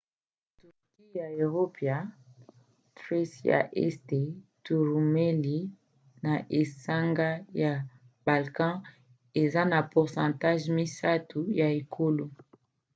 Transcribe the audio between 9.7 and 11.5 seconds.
na 3%